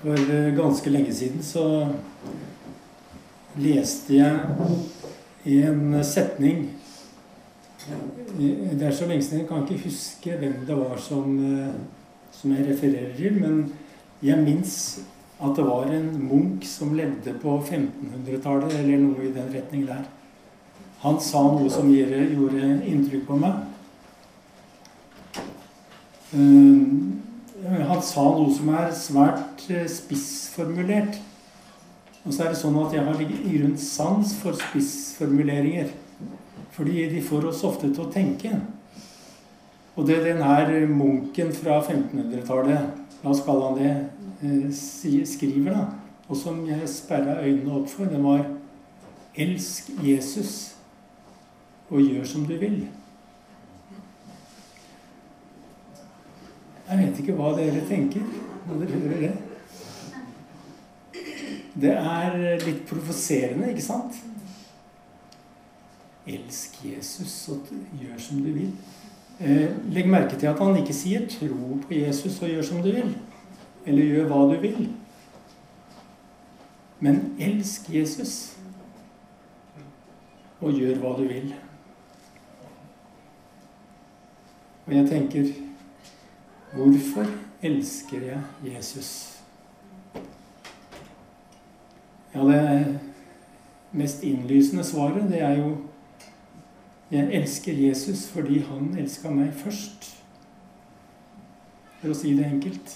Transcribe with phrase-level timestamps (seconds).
[0.00, 1.64] For eh, ganske lenge siden så
[3.60, 6.68] leste jeg en setning
[8.38, 11.74] Det er så lenge siden jeg kan ikke huske hvem det var som, eh,
[12.32, 13.72] som jeg refererer til, men
[14.22, 14.76] jeg minnes
[15.40, 20.04] at det var en munk som levde på 1500-tallet, eller noe i den retning der.
[21.00, 23.64] Han sa noe som gjorde inntrykk på meg.
[27.60, 31.18] Han sa noe som er svært eh, spissformulert.
[32.24, 35.90] Og så er det sånn at jeg har i grunn sans for spissformuleringer.
[36.72, 38.54] Fordi de får oss ofte til å tenke.
[39.96, 43.94] Og det den her munken fra 1500-tallet, la oss kalle han det,
[44.40, 45.84] eh, skriver, da,
[46.30, 48.46] og som jeg sperra øynene opp for, det var
[49.36, 50.76] 'Elsk Jesus
[51.90, 52.99] og gjør som du vil'.
[56.90, 58.24] Jeg vet ikke hva dere tenker
[58.66, 59.34] når dere hører det.
[61.80, 64.16] Det er litt provoserende, ikke sant?
[66.26, 68.72] Elsk Jesus og gjør som du vil.
[69.38, 72.90] Eh, legg merke til at han ikke sier 'tro på Jesus og gjør som du
[72.90, 73.14] vil'.
[73.86, 74.90] Eller 'gjør hva du vil'.
[77.00, 78.56] Men elsk Jesus
[80.60, 81.54] og gjør hva du vil.
[84.86, 85.69] Og jeg tenker
[86.72, 87.26] Hvorfor
[87.62, 89.40] elsker jeg Jesus?
[92.34, 93.00] Ja, det
[93.92, 95.76] mest innlysende svaret, det er jo
[97.10, 100.04] Jeg elsker Jesus fordi han elska meg først.
[101.98, 102.92] For å si det enkelt.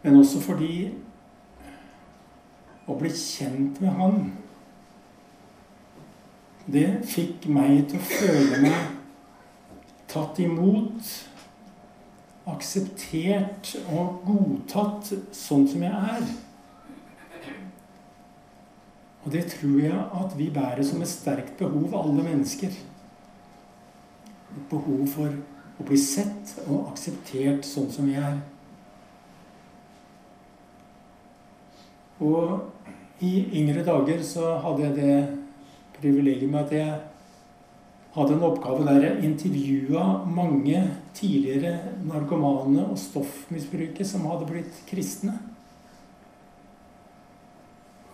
[0.00, 0.94] Men også fordi
[2.88, 4.18] å bli kjent med han,
[6.72, 8.93] det fikk meg til å føle meg
[10.14, 11.12] tatt imot,
[12.54, 16.26] akseptert og godtatt sånn som jeg er.
[19.24, 22.74] Og det tror jeg at vi bærer som et sterkt behov, alle mennesker.
[24.54, 25.32] Et behov for
[25.80, 28.36] å bli sett og akseptert sånn som vi er.
[32.22, 35.16] Og i yngre dager så hadde jeg det
[35.96, 37.00] privilegiet med at jeg
[38.14, 40.82] hadde en oppgave der jeg intervjua mange
[41.16, 45.34] tidligere narkomane og stoffmisbrukere som hadde blitt kristne.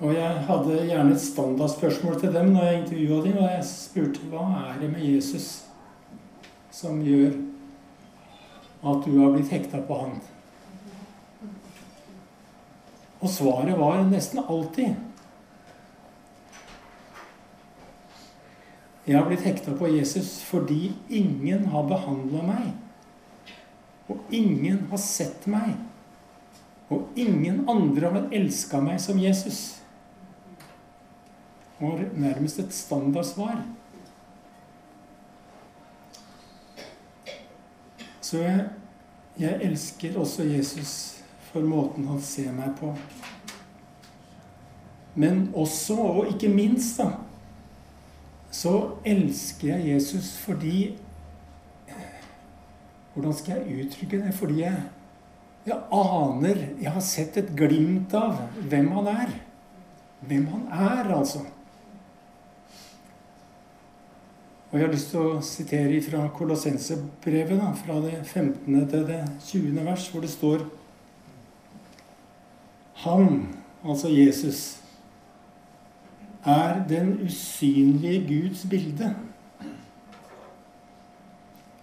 [0.00, 3.37] Og jeg hadde gjerne et standardspørsmål til dem når jeg intervjua dem.
[3.43, 5.50] Og jeg spurte hva er det med Jesus
[6.72, 7.37] som gjør
[8.81, 10.17] at du har blitt hekta på han?
[13.21, 14.97] Og svaret var nesten alltid
[19.05, 22.66] Jeg har blitt hekta på Jesus fordi ingen har behandla meg.
[24.11, 25.72] Og ingen har sett meg.
[26.91, 29.78] Og ingen andre har elska meg som Jesus.
[31.78, 33.62] Det var nærmest et standardsvar.
[38.21, 38.67] Så jeg,
[39.41, 40.93] jeg elsker også Jesus
[41.50, 42.93] for måten han ser meg på.
[45.15, 47.29] Men også, og ikke minst, da
[48.60, 48.72] så
[49.09, 50.81] elsker jeg Jesus fordi
[53.10, 54.34] Hvordan skal jeg uttrykke det?
[54.38, 54.82] Fordi jeg,
[55.66, 58.38] jeg aner Jeg har sett et glimt av
[58.70, 59.32] hvem han er.
[60.20, 61.43] Hvem han er, altså.
[64.70, 68.76] Og jeg har lyst til å sitere fra Kolossensebrevet, fra det 15.
[68.93, 69.81] til det 20.
[69.88, 70.69] vers, hvor det står
[73.03, 73.49] Han,
[73.82, 74.78] altså Jesus,
[76.44, 79.14] er den usynlige Guds bilde.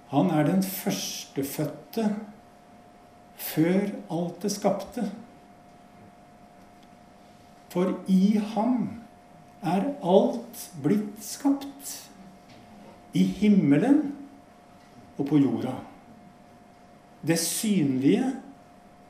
[0.08, 2.16] Han er den førstefødte
[3.36, 5.12] før alt det skapte.
[7.70, 8.90] For i ham
[9.62, 11.94] er alt blitt skapt.
[13.14, 14.16] I himmelen
[15.18, 15.76] og på jorda.
[17.28, 18.32] Det synlige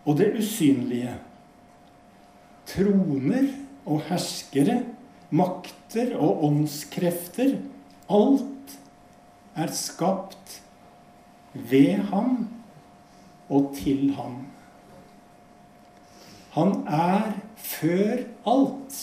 [0.05, 1.13] og det usynlige.
[2.67, 3.51] Troner
[3.85, 4.81] og herskere
[5.29, 7.57] makter og åndskrefter.
[8.09, 8.77] Alt
[9.57, 10.62] er skapt
[11.53, 12.47] ved ham
[13.50, 14.45] og til ham.
[16.57, 18.97] Han er før alt.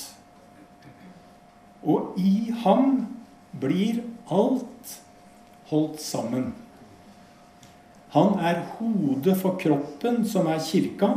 [1.84, 3.06] Og i ham
[3.60, 4.00] blir
[4.32, 5.00] alt
[5.68, 6.52] holdt sammen.
[8.14, 11.10] Han er hodet for kroppen, som er kirka.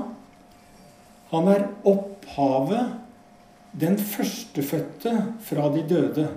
[1.31, 2.96] Han er opphavet
[3.79, 5.13] den førstefødte
[5.45, 6.27] fra de døde,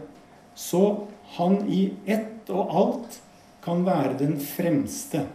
[0.54, 1.06] så
[1.36, 3.20] han i ett og alt
[3.64, 5.26] kan være den fremste.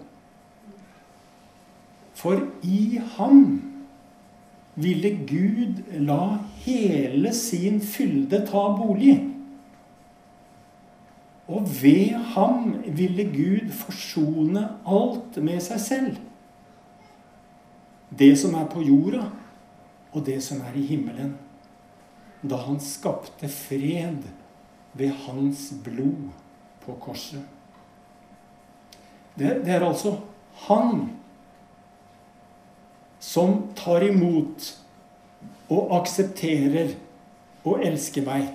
[2.15, 3.61] For i ham
[4.75, 9.17] ville Gud la hele sin fylde ta bolig.
[11.47, 16.21] Og ved ham ville Gud forsone alt med seg selv.
[18.09, 19.27] Det som er på jorda,
[20.15, 21.35] og det som er i himmelen.
[22.45, 24.25] Da han skapte fred
[24.95, 26.31] ved hans blod
[26.85, 27.43] på korset.
[29.35, 30.15] Det, det er altså
[30.67, 31.09] han
[33.19, 34.69] som tar imot
[35.73, 36.93] og aksepterer
[37.65, 38.51] og elsker meg.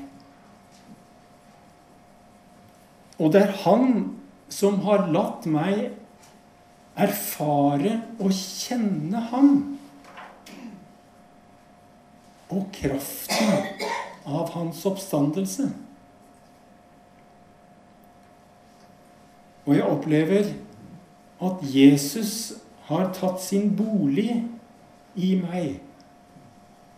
[3.20, 3.90] Og det er han
[4.50, 5.90] som har latt meg
[7.00, 9.50] erfare og kjenne ham.
[12.50, 13.86] Og kraften
[14.26, 15.68] av hans oppstandelse.
[19.66, 20.50] Og jeg opplever
[21.40, 22.32] at Jesus
[22.88, 24.32] har tatt sin bolig
[25.14, 25.78] i meg,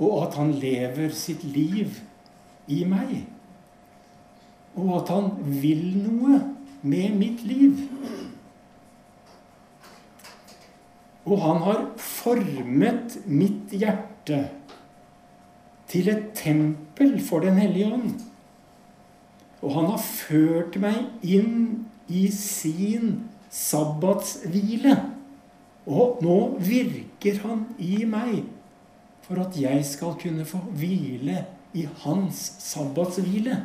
[0.01, 1.99] og at han lever sitt liv
[2.73, 3.13] i meg.
[4.73, 6.41] Og at han vil noe
[6.83, 7.85] med mitt liv.
[11.29, 14.47] Og han har formet mitt hjerte
[15.93, 18.15] til et tempel for Den hellige ånd.
[19.63, 23.21] Og han har ført meg inn i sin
[23.53, 24.97] sabbatshvile.
[25.87, 28.43] Og nå virker han i meg
[29.23, 31.45] for at jeg skal kunne få hvile
[31.79, 33.61] i hans sabbatshvile.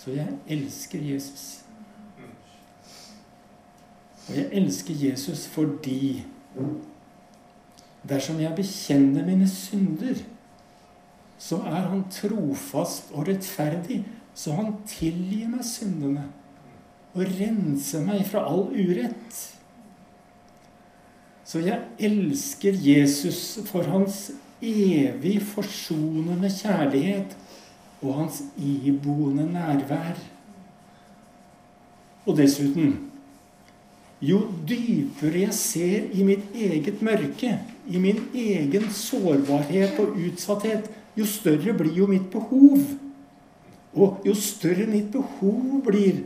[0.00, 1.64] Så jeg elsker Jesus.
[4.28, 6.22] Og jeg elsker Jesus fordi
[8.08, 10.20] dersom jeg bekjenner mine synder,
[11.40, 14.02] så er han trofast og rettferdig,
[14.34, 16.26] så han tilgir meg syndene
[17.14, 19.38] og renser meg fra all urett.
[21.44, 24.28] Så jeg elsker Jesus for hans
[24.62, 27.34] evig forsonende kjærlighet
[28.00, 30.20] og hans iboende nærvær.
[32.28, 32.94] Og dessuten
[34.20, 37.54] jo dypere jeg ser i mitt eget mørke,
[37.90, 42.84] i min egen sårbarhet og utsatthet, jo større blir jo mitt behov.
[43.94, 46.22] Og jo større mitt behov blir,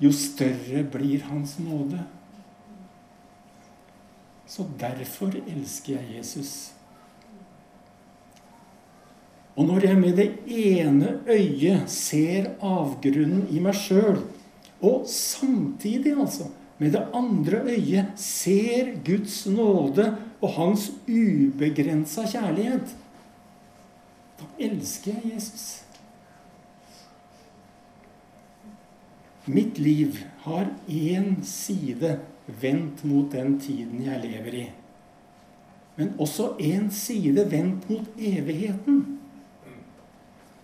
[0.00, 2.00] jo større blir Hans nåde.
[4.48, 6.72] Så derfor elsker jeg Jesus.
[9.54, 14.18] Og når jeg med det ene øyet ser avgrunnen i meg sjøl,
[14.84, 16.48] og samtidig altså
[16.78, 20.08] med det andre øyet ser Guds nåde
[20.44, 22.92] og hans ubegrensa kjærlighet,
[24.38, 25.66] da elsker jeg Jesus.
[29.46, 32.18] Mitt liv har én side
[32.60, 34.64] vendt mot den tiden jeg lever i.
[35.96, 39.02] Men også én side vendt mot evigheten.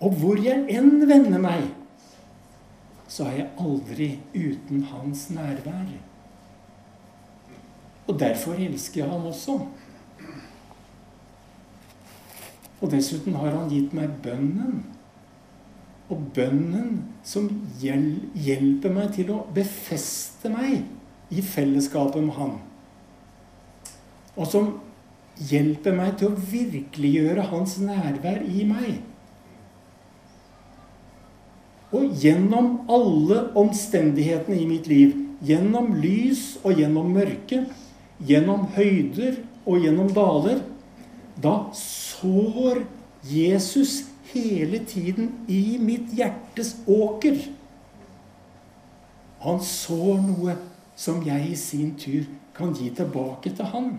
[0.00, 1.68] Og hvor jeg enn vender meg,
[3.08, 6.09] så er jeg aldri uten hans nærvær.
[8.10, 9.60] Og derfor elsker jeg ham også.
[12.80, 14.80] Og dessuten har han gitt meg bønnen.
[16.10, 17.46] Og bønnen som
[17.78, 20.80] hjelper meg til å befeste meg
[21.30, 22.56] i fellesskapet med Han.
[24.34, 24.72] Og som
[25.50, 28.98] hjelper meg til å virkeliggjøre Hans nærvær i meg.
[31.94, 35.14] Og gjennom alle omstendighetene i mitt liv,
[35.46, 37.64] gjennom lys og gjennom mørke,
[38.26, 40.62] gjennom høyder og gjennom daler,
[41.40, 42.82] da sår
[43.26, 47.38] Jesus hele tiden i mitt hjertes åker.
[49.40, 50.56] Han sår noe
[51.00, 53.94] som jeg i sin tur kan gi tilbake til han.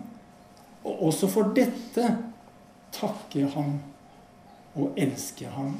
[0.86, 2.06] Og også for dette
[2.94, 3.76] takker han
[4.78, 5.74] og elsker han.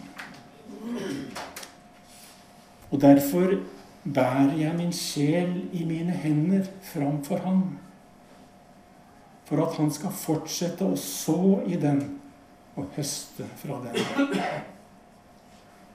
[2.90, 3.54] Og derfor
[4.04, 7.62] bærer jeg min sjel i mine hender framfor ham.
[9.48, 12.02] For at han skal fortsette å så i den
[12.78, 13.98] og høste fra den.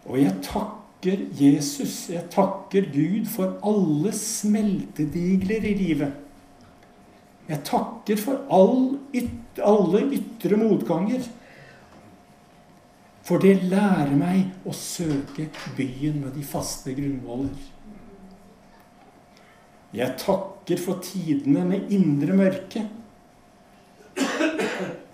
[0.08, 6.24] Og jeg takker Jesus, jeg takker Gud for alle smeltedigler i livet.
[7.48, 11.24] Jeg takker for all yt alle ytre motganger.
[13.28, 17.58] For det lærer meg å søke byen med de faste grunnvoller.
[19.96, 22.86] Jeg takker for tidene med indre mørke,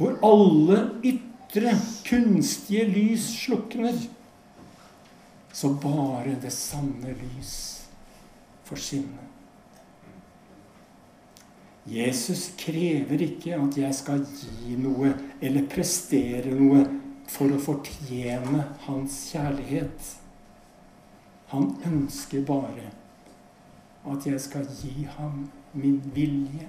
[0.04, 3.96] hvor alle ytre, kunstige lys slukner,
[5.54, 7.54] så bare det sanne lys
[8.68, 9.30] får skinne.
[11.88, 16.84] Jesus krever ikke at jeg skal gi noe eller prestere noe
[17.32, 20.14] for å fortjene hans kjærlighet.
[21.52, 22.88] Han ønsker bare
[24.10, 25.46] at jeg skal gi ham
[25.76, 26.68] min vilje.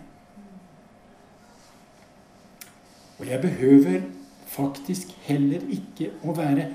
[3.18, 4.00] Og jeg behøver
[4.47, 6.71] faktisk heller ikke å være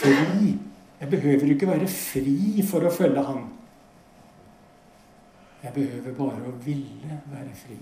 [0.00, 0.54] fri.
[1.00, 3.44] Jeg behøver ikke være fri for å følge Han.
[5.62, 7.78] Jeg behøver bare å ville være fri.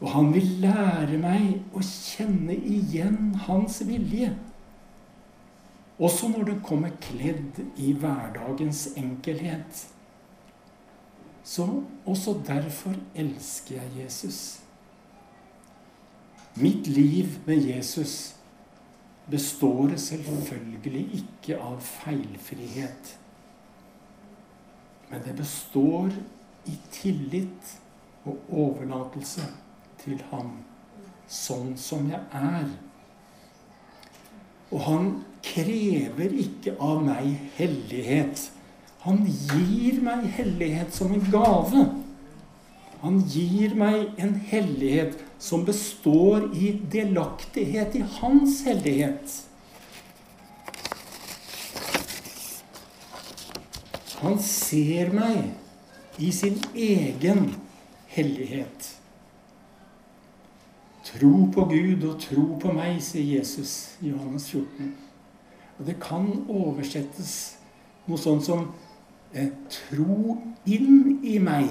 [0.00, 4.32] Og han vil lære meg å kjenne igjen hans vilje.
[5.96, 9.86] Også når det kommer kledd i hverdagens enkelhet.
[11.46, 11.64] Så
[12.04, 14.65] også derfor elsker jeg Jesus.
[16.56, 18.34] Mitt liv med Jesus
[19.30, 23.12] består selvfølgelig ikke av feilfrihet.
[25.10, 26.10] Men det består
[26.66, 27.76] i tillit
[28.24, 29.44] og overlatelse
[30.02, 30.56] til ham
[31.30, 32.66] sånn som jeg er.
[34.72, 35.12] Og han
[35.46, 38.48] krever ikke av meg hellighet.
[39.04, 41.84] Han gir meg hellighet som en gave.
[43.02, 49.42] Han gir meg en hellighet som består i delaktighet i hans hellighet.
[54.22, 55.52] Han ser meg
[56.18, 57.50] i sin egen
[58.08, 58.92] hellighet.
[61.06, 64.94] Tro på Gud og tro på meg, sier Jesus i Johannes 14.
[65.76, 67.34] Og det kan oversettes
[68.08, 68.64] noe sånt som
[69.36, 71.68] eh, tro inn i meg.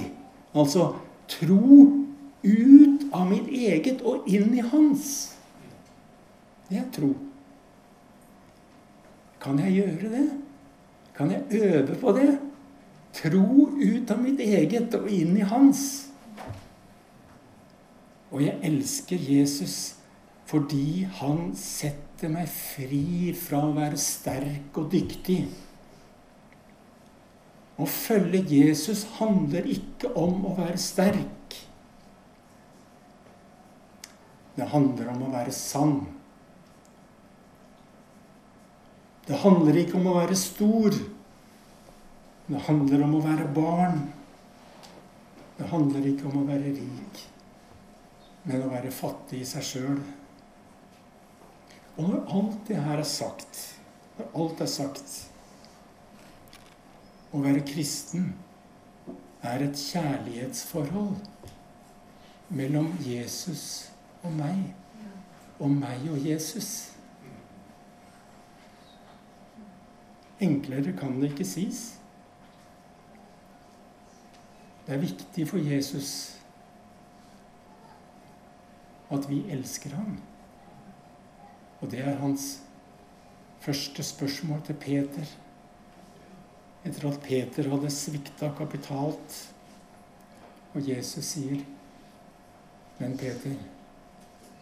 [0.56, 0.94] Altså
[1.32, 2.06] tro
[2.46, 5.36] ut av mitt eget og inn i hans.
[6.70, 7.12] Det er tro.
[9.42, 10.26] Kan jeg gjøre det?
[11.16, 12.32] Kan jeg øve på det?
[13.16, 15.84] Tro ut av mitt eget og inn i hans.
[18.32, 19.96] Og jeg elsker Jesus
[20.46, 25.40] fordi han setter meg fri fra å være sterk og dyktig.
[27.76, 31.58] Å følge Jesus handler ikke om å være sterk.
[34.56, 35.98] Det handler om å være sann.
[39.26, 40.96] Det handler ikke om å være stor.
[42.48, 44.06] Det handler om å være barn.
[45.58, 47.22] Det handler ikke om å være rik,
[48.44, 50.02] men å være fattig i seg sjøl.
[51.96, 53.62] Og når alt det her er sagt,
[54.18, 55.16] når alt er sagt
[57.36, 58.30] Å være kristen
[59.44, 61.18] er et kjærlighetsforhold
[62.56, 63.92] mellom Jesus
[64.24, 64.62] og meg,
[65.60, 66.72] og meg og Jesus.
[70.40, 71.84] Enklere kan det ikke sies.
[74.86, 76.12] Det er viktig for Jesus
[79.12, 80.20] at vi elsker ham.
[81.82, 82.62] Og det er hans
[83.60, 85.36] første spørsmål til Peter.
[86.86, 89.38] Etter at Peter hadde svikta kapitalt.
[90.76, 91.64] Og Jesus sier,
[93.00, 93.56] 'Men Peter,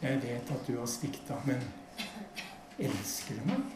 [0.02, 1.62] jeg vet at du har svikta, men
[2.80, 3.72] elsker du meg?'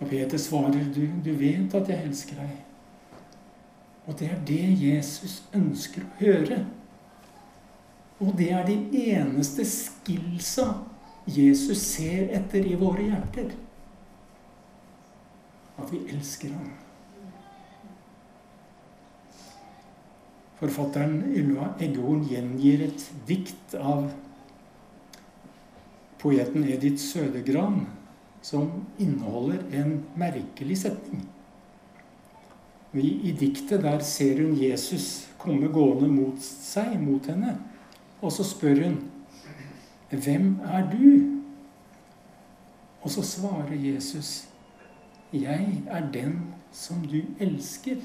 [0.00, 2.64] Og Peter svarer, du, 'Du vet at jeg elsker deg.'
[4.06, 6.66] Og det er det Jesus ønsker å høre.
[8.20, 8.76] Og det er de
[9.12, 10.72] eneste skillsa
[11.26, 13.52] Jesus ser etter i våre hjerter.
[15.78, 16.70] At vi elsker ham.
[20.58, 24.08] Forfatteren Ylva Eggehorn gjengir et dikt av
[26.18, 27.84] poeten Edith Sødegran
[28.42, 31.22] som inneholder en merkelig setning.
[32.98, 37.54] I diktet der ser hun Jesus komme gående mot seg, mot henne.
[38.18, 38.98] Og så spør hun,
[40.10, 41.38] 'Hvem er du?'
[43.02, 44.47] Og så svarer Jesus,
[45.32, 48.02] 'Jeg er den som du elsker.'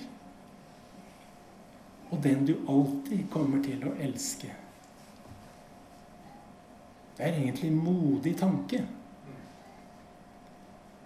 [2.12, 4.52] Og den du alltid kommer til å elske.
[7.18, 8.86] Det er egentlig en modig tanke.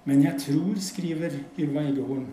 [0.04, 2.28] Men jeg tror, skriver Ylva Eggehorn,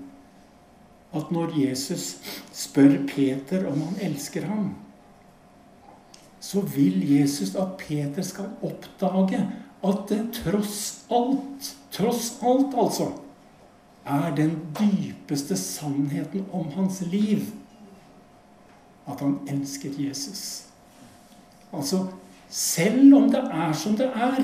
[1.14, 2.16] at når Jesus
[2.52, 4.74] spør Peter om han elsker ham,
[6.40, 9.40] så vil Jesus at Peter skal oppdage
[9.84, 13.10] at det tross alt, tross alt altså,
[14.06, 17.46] er den dypeste sannheten om hans liv.
[19.08, 20.66] At han elsker Jesus.
[21.72, 22.06] Altså,
[22.48, 24.40] selv om det er som det er,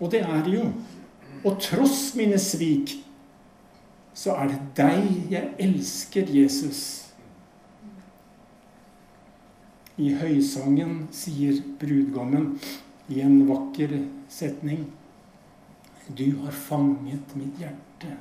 [0.00, 0.72] og det er det jo,
[1.44, 2.96] og tross mine svik,
[4.16, 6.80] så er det deg jeg elsker, Jesus.
[9.96, 12.56] I høysangen sier brudgommen
[13.08, 13.94] i en vakker
[14.28, 14.82] setning
[16.06, 18.12] Du har fanget mitt hjerte,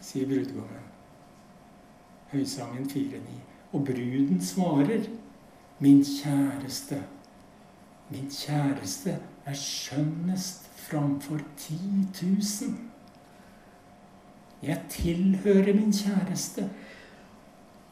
[0.00, 0.86] sier brudgommen.
[2.32, 3.38] Høysangen 4.9.
[3.72, 5.08] Og bruden svarer,
[5.78, 7.02] min kjæreste,
[8.10, 11.78] min kjæreste er skjønnest framfor ti
[12.14, 12.90] tusen.
[14.62, 16.70] Jeg tilhører min kjæreste,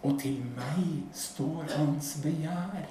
[0.02, 2.88] og til meg står hans begjær.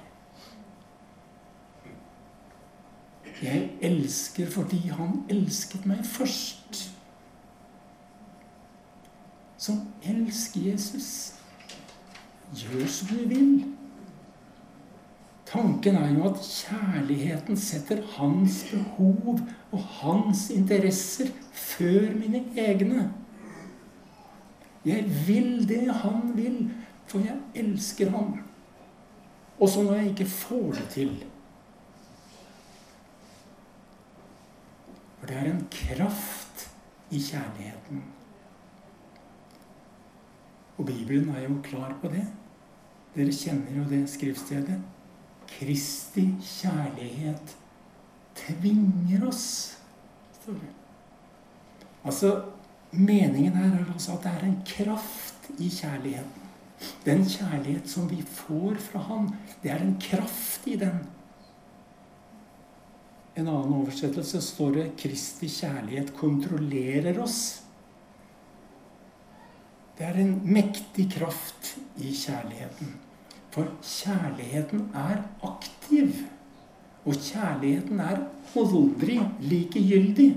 [3.42, 6.85] Jeg elsker fordi han elsket meg først.
[9.66, 11.34] Så elsker Jesus.
[12.54, 13.64] Gjør som du vil.
[15.46, 19.40] Tanken er jo at kjærligheten setter hans behov
[19.72, 23.08] og hans interesser før mine egne.
[24.86, 26.60] Jeg vil det han vil,
[27.06, 28.36] for jeg elsker ham.
[29.58, 31.16] Også når jeg ikke får det til.
[35.18, 36.68] For det er en kraft
[37.10, 38.04] i kjærligheten.
[40.76, 42.24] Og Bibelen er jo klar på det.
[43.16, 44.80] Dere kjenner jo det skriftstedet.
[45.46, 47.54] Kristi kjærlighet
[48.36, 49.46] tvinger oss,
[50.40, 50.72] står det.
[52.04, 52.32] Altså,
[52.96, 56.44] Meningen her er altså at det er en kraft i kjærligheten.
[57.04, 59.28] Den kjærlighet som vi får fra Han,
[59.62, 61.02] det er en kraft i den.
[63.36, 67.65] En annen oversettelse står det 'Kristi kjærlighet kontrollerer oss'.
[69.98, 72.94] Det er en mektig kraft i kjærligheten.
[73.50, 76.10] For kjærligheten er aktiv.
[77.06, 78.18] Og kjærligheten er
[78.56, 80.34] aldri likegyldig.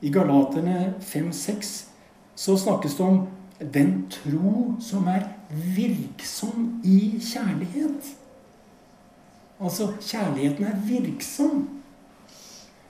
[0.00, 1.86] I Galaterne 5-6
[2.34, 3.26] så snakkes det om
[3.74, 5.28] den tro som er
[5.76, 8.10] virksom i kjærlighet.
[9.60, 11.68] Altså, kjærligheten er virksom.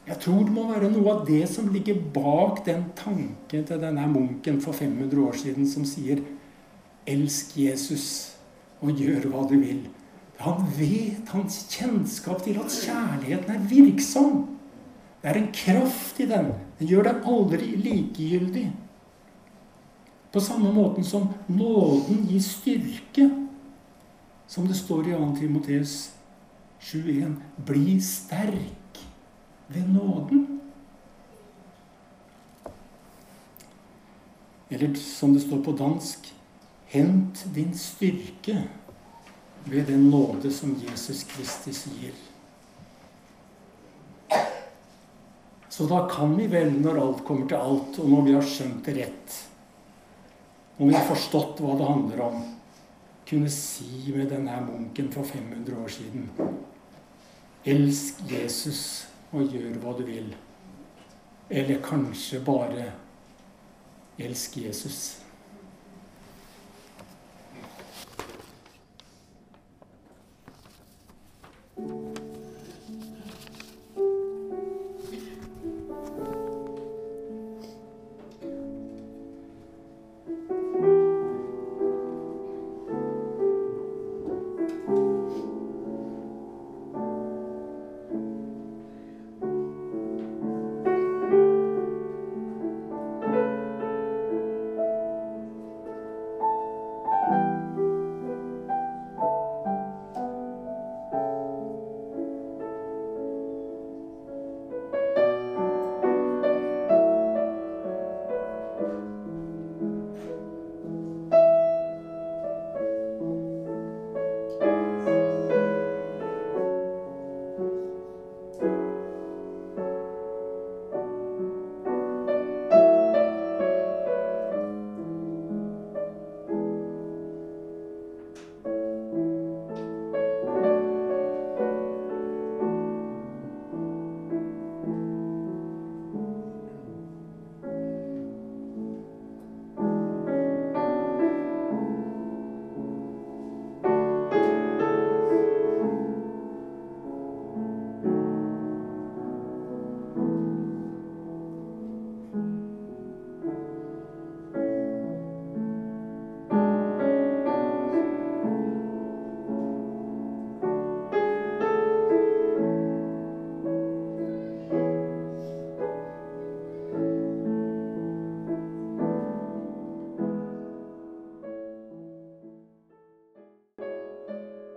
[0.04, 4.04] Jeg tror det må være noe av det som ligger bak den tanken til denne
[4.12, 6.20] munken for 500 år siden som sier
[7.06, 8.36] 'Elsk Jesus
[8.82, 9.88] og gjør hva du vil'.
[10.38, 14.48] Han vet hans kjennskap til at kjærligheten er virksom.
[15.22, 16.52] Det er en kraft i den.
[16.78, 18.72] Den gjør deg aldri likegyldig.
[20.32, 23.30] På samme måten som nåden gir styrke,
[24.46, 25.36] som det står i 2.
[25.38, 26.10] Timoteus
[26.80, 27.36] 7,1.:
[27.66, 28.83] Bli sterk
[29.66, 30.60] ved nåden.
[34.68, 36.30] Eller som det står på dansk
[36.94, 38.60] Hent din styrke
[39.64, 42.12] ved den nåde som Jesus Kristus gir.
[45.68, 48.86] Så da kan vi vel, når alt kommer til alt, og når vi har skjønt
[48.86, 49.38] det rett,
[50.76, 52.44] når vi har forstått hva det handler om,
[53.26, 56.28] kunne si med denne munken for 500 år siden
[57.64, 60.30] Elsk Jesus og gjør hva du vil.
[61.50, 62.86] Eller kanskje bare
[64.18, 65.23] elsk Jesus.